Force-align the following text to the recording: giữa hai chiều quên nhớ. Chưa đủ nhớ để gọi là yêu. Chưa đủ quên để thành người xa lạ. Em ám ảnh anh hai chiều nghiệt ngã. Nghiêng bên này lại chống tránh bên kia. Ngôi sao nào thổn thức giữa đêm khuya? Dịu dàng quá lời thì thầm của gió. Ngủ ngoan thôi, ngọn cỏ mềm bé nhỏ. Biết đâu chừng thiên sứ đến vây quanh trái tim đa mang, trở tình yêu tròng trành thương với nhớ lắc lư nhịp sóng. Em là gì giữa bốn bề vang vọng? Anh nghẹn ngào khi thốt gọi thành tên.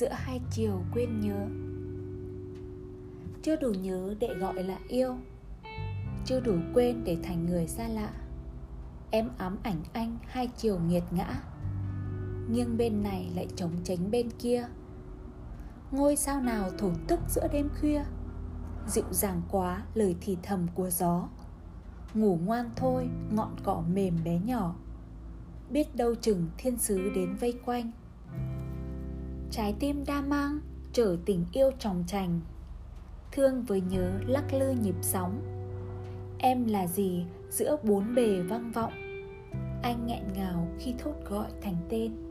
giữa 0.00 0.12
hai 0.12 0.40
chiều 0.50 0.82
quên 0.94 1.20
nhớ. 1.20 1.46
Chưa 3.42 3.56
đủ 3.56 3.72
nhớ 3.72 4.14
để 4.18 4.34
gọi 4.34 4.62
là 4.62 4.78
yêu. 4.88 5.16
Chưa 6.24 6.40
đủ 6.40 6.54
quên 6.74 7.04
để 7.04 7.16
thành 7.22 7.46
người 7.46 7.66
xa 7.66 7.88
lạ. 7.88 8.10
Em 9.10 9.28
ám 9.38 9.58
ảnh 9.62 9.82
anh 9.92 10.18
hai 10.26 10.48
chiều 10.56 10.78
nghiệt 10.78 11.02
ngã. 11.10 11.42
Nghiêng 12.50 12.76
bên 12.76 13.02
này 13.02 13.30
lại 13.34 13.48
chống 13.56 13.72
tránh 13.84 14.10
bên 14.10 14.30
kia. 14.38 14.66
Ngôi 15.90 16.16
sao 16.16 16.40
nào 16.40 16.70
thổn 16.78 16.94
thức 17.08 17.20
giữa 17.28 17.48
đêm 17.52 17.68
khuya? 17.80 18.04
Dịu 18.86 19.04
dàng 19.10 19.42
quá 19.50 19.82
lời 19.94 20.16
thì 20.20 20.36
thầm 20.42 20.66
của 20.74 20.90
gió. 20.90 21.28
Ngủ 22.14 22.38
ngoan 22.44 22.70
thôi, 22.76 23.08
ngọn 23.30 23.56
cỏ 23.64 23.82
mềm 23.92 24.14
bé 24.24 24.38
nhỏ. 24.44 24.74
Biết 25.70 25.96
đâu 25.96 26.14
chừng 26.14 26.46
thiên 26.58 26.78
sứ 26.78 27.10
đến 27.14 27.36
vây 27.40 27.54
quanh 27.64 27.90
trái 29.50 29.74
tim 29.80 30.04
đa 30.06 30.20
mang, 30.20 30.60
trở 30.92 31.16
tình 31.24 31.44
yêu 31.52 31.70
tròng 31.78 32.04
trành 32.06 32.40
thương 33.32 33.62
với 33.62 33.80
nhớ 33.80 34.10
lắc 34.26 34.52
lư 34.52 34.70
nhịp 34.70 34.94
sóng. 35.02 35.42
Em 36.38 36.66
là 36.66 36.86
gì 36.86 37.24
giữa 37.50 37.76
bốn 37.82 38.14
bề 38.14 38.40
vang 38.40 38.72
vọng? 38.72 38.92
Anh 39.82 40.06
nghẹn 40.06 40.22
ngào 40.34 40.68
khi 40.78 40.94
thốt 40.98 41.14
gọi 41.30 41.50
thành 41.62 41.76
tên. 41.88 42.29